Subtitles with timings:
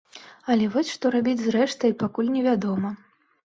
[0.53, 2.97] Але вось што рабіць з рэштай, пакуль невядома.